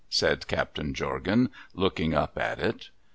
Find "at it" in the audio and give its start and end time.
2.35-2.89